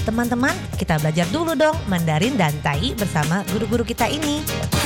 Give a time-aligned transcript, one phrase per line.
[0.00, 4.79] Teman-teman, kita belajar dulu dong Mandarin dan Tai bersama guru-guru kita ini.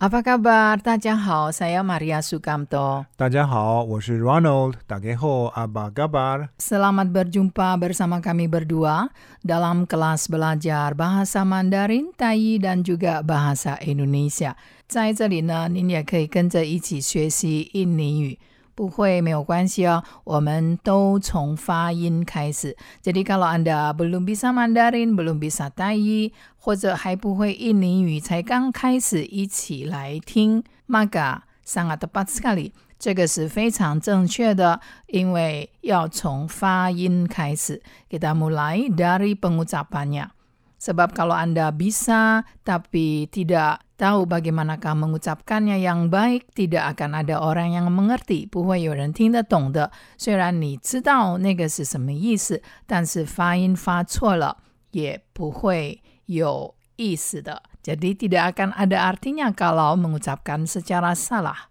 [0.00, 0.76] Apa kabar?
[0.76, 3.06] 大家好，saya Maria Sukamto.
[3.16, 4.74] 大家好，我是 Ronald。
[4.86, 6.48] 大家好，apa kabar?
[6.60, 9.08] Selamat berjumpa bersama kami berdua
[9.40, 14.56] dalam kelas belajar bahasa Mandarin, Tai dan juga bahasa Indonesia.
[14.86, 18.38] 在这里呢，您也可以跟着一起学习印尼语。
[18.80, 22.76] 不会没有关系哦，我们都从发音开始。
[23.02, 32.72] Jadi kalau Anda belum bisa Mandarin, belum bisa Tai，或者还不会印尼语，才刚开始一起来听，maka sangat tepat sekali。
[32.98, 37.82] 这个是非常正确的，因为要从发音开始。
[38.08, 40.28] Kita mulai dari pengucapannya.
[40.76, 47.72] Sebab kalau Anda bisa tapi tidak tahu bagaimanakah mengucapkannya yang baik, tidak akan ada orang
[47.72, 49.90] yang mengerti，不会有人听得懂的。
[50.16, 54.58] 虽然你知道那个是什么意思，但是发音发错了
[54.90, 57.62] 也不会有意思的。
[57.82, 61.70] Jadi tidak akan ada artinya kalau mengucapkan secara salah.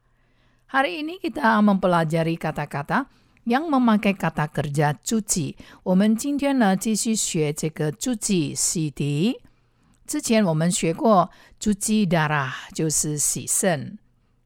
[0.72, 3.06] Hari ini kita mempelajari kata-kata
[3.45, 5.56] yang memakai kata kerja cuci。
[5.84, 9.38] 我们今天呢继续学这个 cuci 洗涤。
[10.09, 13.98] 之前我们学过 cuci darah 就是洗肾，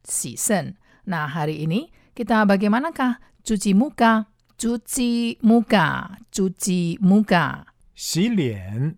[0.04, 0.76] 洗肾。
[1.06, 4.26] 那 hari ini kita bagaimanakah cuci muka?
[4.60, 7.66] cuci muka, cuci muka。
[7.96, 8.96] 洗脸，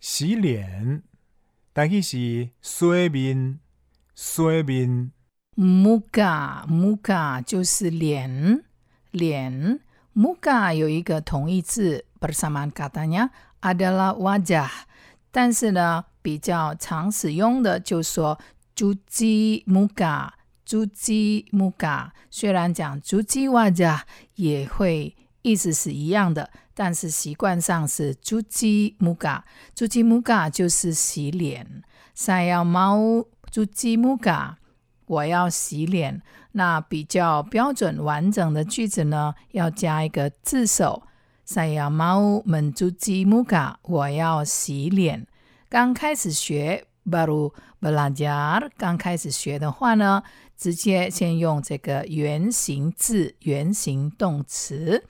[0.00, 1.02] 洗脸，
[1.72, 3.58] 但是是洗面，
[4.14, 5.12] 洗面。
[5.56, 8.64] muka muka 就是脸。
[9.12, 9.80] 脸
[10.14, 13.30] muka 有一个同义字 bersamaan katanya
[13.60, 14.70] adalah wajah，
[15.35, 18.39] 但是呢比较常使用的就说
[18.73, 20.29] cuci muka
[20.65, 23.99] cuci muka，虽然讲 cuci wa ja”
[24.35, 29.41] 也会意思是一样的，但是习惯上是 cuci muka
[29.75, 31.83] cuci muka 就是洗脸
[32.15, 34.55] ，saya mau cuci muka，
[35.05, 36.21] 我要洗脸。
[36.53, 41.03] 那比较标准完整的句子呢，要加一个字首。
[41.44, 45.26] Saya mau mencuci muka，我要洗脸。
[45.68, 50.22] 刚开始学，baru belajar，刚开始学的话呢，
[50.56, 55.02] 直接先用这个原形字、原形动词。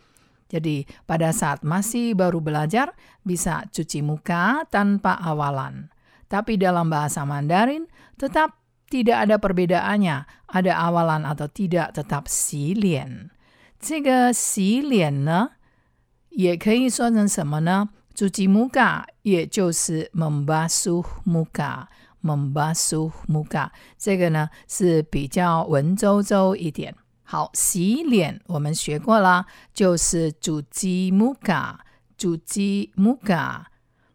[0.48, 5.92] Jadi pada saat masih baru belajar bisa cuci muka tanpa awalan.
[6.26, 7.86] Tapi dalam bahasa Mandarin
[8.18, 8.58] tetap
[8.90, 13.30] tidak ada perbedaannya, ada awalan atau tidak, tetap 洗脸。
[13.78, 15.53] 这个洗脸呢，
[16.35, 17.89] 也可以说成什么呢？
[18.13, 21.89] 祖吉木嘎，也就是蒙巴苏木嘎。
[22.19, 26.95] 蒙巴苏木嘎，这个呢是比较文绉绉一点。
[27.23, 31.85] 好，洗脸我们学过啦，就是煮鸡木嘎，
[32.17, 33.71] 煮鸡木嘎。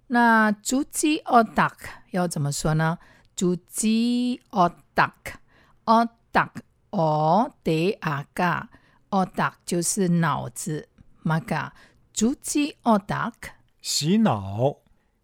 [0.09, 2.99] 那煮鸡奥达克要怎么说呢？
[3.37, 5.39] 煮鸡奥达克，
[5.85, 8.69] 奥达克，奥德阿嘎，
[9.11, 10.89] 奥达就是脑子，
[11.23, 11.73] 玛嘎，
[12.20, 13.34] cuci otak
[13.82, 14.78] 洗脑，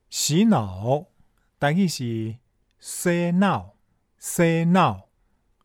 [0.10, 1.06] 洗脑，
[1.58, 2.36] 但是是
[2.80, 3.74] 洗脑，
[4.20, 5.08] 洗脑，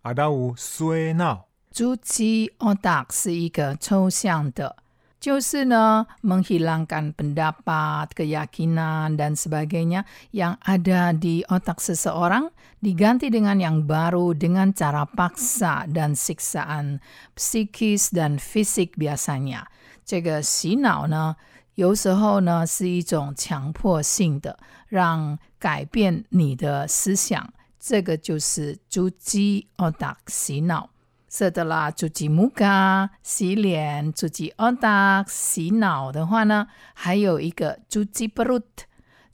[0.02, 1.48] 啊，都有洗脑。
[1.72, 4.76] cuci otak 是一个抽象的。
[5.18, 15.08] 就是呢，menghilangkan pendapat, keyakinan, dan sebagainya yang ada di otak seseorang diganti dengan yang baru dengan cara
[15.08, 17.00] paksa dan siksaan
[17.34, 19.66] psikis dan fisik biasanya.
[20.05, 21.35] 这个洗脑呢
[21.75, 24.57] 有时候呢是一种强迫性的
[24.87, 30.91] 让改变你的思想这个就是主机 oda 洗脑。
[31.33, 38.83] 是的啦主机木嘎洗脸主机 oda 洗脑的话呢还有一个主机 brute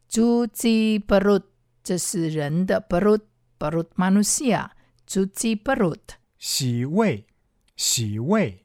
[0.08, 1.42] 主机特
[1.84, 3.22] 这是人的 brute
[3.58, 4.76] 特马努西亚
[5.08, 5.98] 主机 brute
[6.38, 7.25] 洗胃
[7.75, 8.62] 洗胃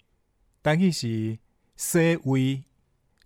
[0.61, 1.39] 但是
[1.83, 2.63] sewi,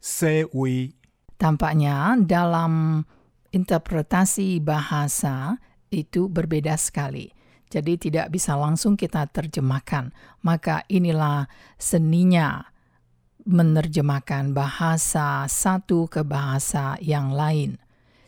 [0.01, 0.97] sewi.
[1.37, 3.05] Tampaknya dalam
[3.53, 5.61] interpretasi bahasa
[5.93, 7.29] itu berbeda sekali.
[7.69, 10.17] Jadi tidak bisa langsung kita terjemahkan.
[10.41, 11.45] Maka inilah
[11.77, 12.65] seninya
[13.45, 17.77] menerjemahkan bahasa satu ke bahasa yang lain.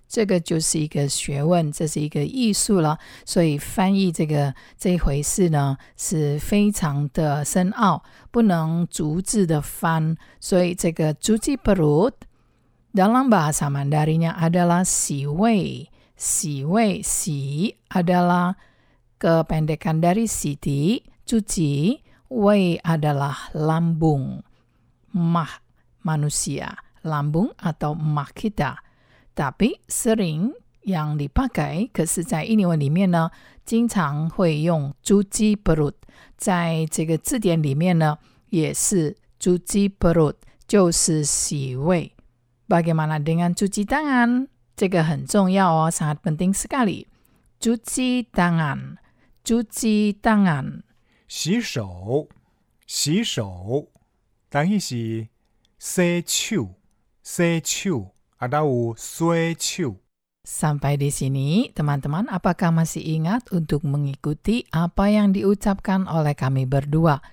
[0.07, 2.99] 这个就是一个学问，这是一个艺术了。
[3.25, 10.15] 所以翻译这个这一回事呢，是非常的深奥，不能逐字的翻。
[10.39, 12.13] 所以这个 cuci perut
[12.93, 18.55] dalam bahasa Mandarinnya adalah 洗胃，洗胃，洗 adalah
[19.17, 22.03] kependekan dari siti, cuci,
[22.33, 24.41] Wei adalah lambung,
[25.13, 25.61] mah
[26.01, 28.81] manusia, lambung atau mah kita.
[29.38, 30.52] 大笔、森林、
[30.86, 33.30] 养泥巴改，可是，在印尼文里面呢，
[33.64, 35.92] 经常会用“煮鸡”不入。
[36.36, 38.18] 在这个字典里面呢，
[38.48, 40.34] 也是“煮鸡”不入，
[40.66, 42.12] 就是洗胃。
[42.66, 45.88] 巴给马拉丁安煮鸡蛋，这个很重要哦。
[45.88, 47.06] 萨本丁斯咖里
[47.60, 47.76] penting 安。
[47.76, 48.98] 煮鸡蛋，
[49.44, 50.82] 煮鸡蛋，
[51.28, 52.28] 洗手，
[52.88, 53.86] 洗手，
[54.50, 55.28] 等于是
[55.78, 56.74] 洗手，
[57.22, 58.17] 洗手。
[58.37, 59.95] 啊，都有洗手。
[60.43, 67.23] Sampai di sini, teman-teman, apakah masih ingat untuk mengikuti apa yang diucapkan oleh kami berdua?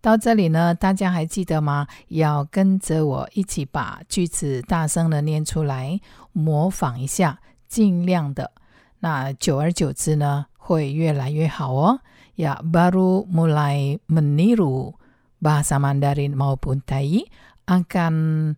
[0.00, 1.86] 到这里呢，大家还记得吗？
[2.08, 6.00] 要跟着我一起把句子大声的念出来，
[6.32, 8.52] 模仿一下，尽量的。
[9.00, 12.00] 那久而久之呢，会越来越好哦。
[12.36, 14.92] Ya, baru mulai meniru
[15.40, 17.24] bahasa Mandarin maupun Tai
[17.67, 18.15] akan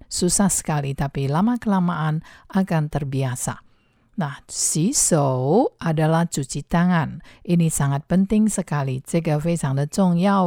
[0.08, 3.60] susah sekali, tapi lama-kelamaan akan terbiasa.
[4.14, 5.26] Nah, siso
[5.82, 7.18] adalah cuci tangan.
[7.42, 9.02] Ini sangat penting sekali.
[9.02, 9.42] Jika.
[10.14, 10.38] Ya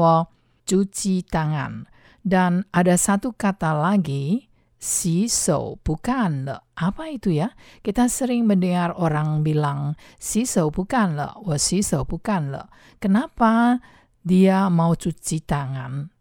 [0.66, 1.86] cuci tangan.
[2.26, 6.58] Dan ada satu kata lagi, siso, bukan le.
[6.78, 7.54] Apa itu ya?
[7.82, 12.62] Kita sering mendengar orang bilang, siso bukan le, Wah, siso bukan le.
[12.98, 13.82] Kenapa
[14.26, 16.15] dia mau cuci tangan?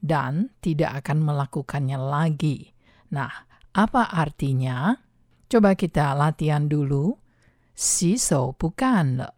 [0.00, 2.72] dan tidak akan melakukannya lagi?
[3.12, 3.32] Nah,
[3.74, 4.94] apa artinya?
[5.46, 7.18] Coba kita latihan dulu.
[7.76, 9.34] 洗手不干了，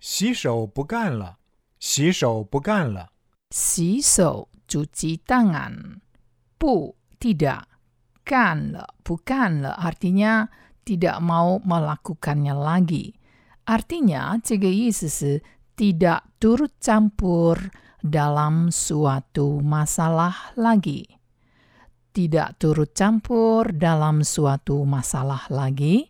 [0.00, 1.38] 洗手不干了，
[1.78, 3.12] 洗手不干了。
[3.50, 6.02] 洗手 cuci tangan.
[6.58, 7.70] Bu tidak
[8.26, 10.50] kan le, bukan le artinya
[10.82, 13.14] tidak mau melakukannya lagi.
[13.66, 15.42] Artinya 这个意思是
[15.76, 17.70] tidak turut campur
[18.02, 21.06] dalam suatu masalah lagi.
[22.12, 26.08] Tidak turut campur dalam suatu masalah lagi,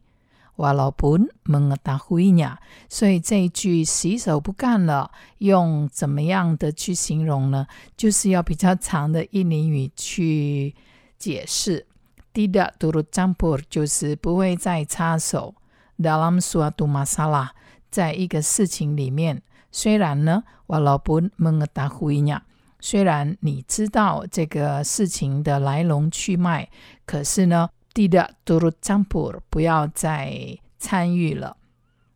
[0.55, 2.59] walaupun mengetahuinya.
[2.89, 7.67] 所以这一句洗手不干了，用怎么样的去形容呢？
[7.97, 10.75] 就是要比较长的印尼语去
[11.19, 11.87] 解释。
[12.33, 15.55] Tidak turut campur 就是不会再插手。
[15.99, 17.49] Dalam suatu masalah，
[17.91, 22.41] 在一个事情里面， 虽然呢，walaupun mengetahuinya，
[22.81, 26.69] 虽然你知道这个事情的来龙去脉，
[27.05, 31.57] 可是呢，tidak turut campur 不要再参与了。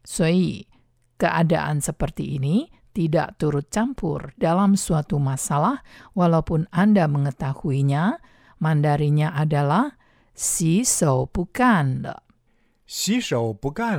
[0.05, 0.67] 所以
[1.19, 5.83] keadaan seperti ini tidak turut campur dalam suatu masalah
[6.15, 8.19] walaupun Anda mengetahuinya.
[8.61, 9.93] Mandarinya adalah
[10.35, 12.25] 洗手不干了。
[12.87, 13.99] 洗手不干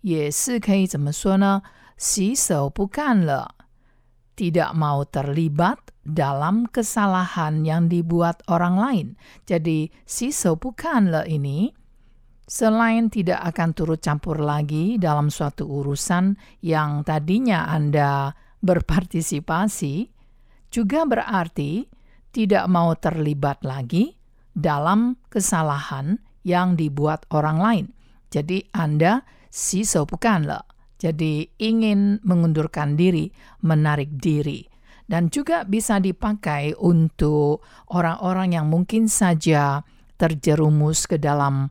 [0.00, 1.62] 也是可以怎么说呢？
[1.96, 3.56] 洗手不干了，
[4.36, 9.06] tidak mau terlibat dalam kesalahan yang dibuat orang lain.
[9.48, 11.72] Jadi, si bukan le ini
[12.46, 20.12] selain tidak akan turut campur lagi dalam suatu urusan yang tadinya Anda berpartisipasi,
[20.70, 21.88] juga berarti
[22.30, 24.14] tidak mau terlibat lagi
[24.52, 27.86] dalam kesalahan yang dibuat orang lain.
[28.30, 30.60] Jadi Anda si bukan le.
[30.96, 33.28] Jadi ingin mengundurkan diri,
[33.64, 34.64] menarik diri.
[35.06, 37.62] Dan juga bisa dipakai untuk
[37.94, 39.86] orang-orang yang mungkin saja
[40.18, 41.70] terjerumus ke dalam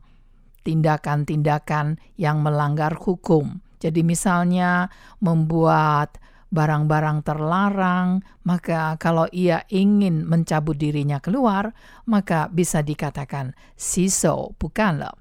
[0.64, 3.60] tindakan-tindakan yang melanggar hukum.
[3.76, 4.88] Jadi misalnya
[5.20, 6.16] membuat
[6.48, 11.76] barang-barang terlarang, maka kalau ia ingin mencabut dirinya keluar,
[12.08, 15.12] maka bisa dikatakan siso bukan le.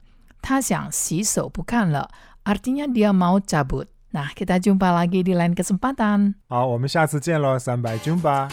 [0.46, 2.08] 他想洗手不看了,
[2.46, 3.90] artinya dia mau cabut.
[4.16, 6.36] Nah, kita jumpa lagi di lain kesempatan.
[6.48, 8.48] 好，我们下次见喽，三百军吧。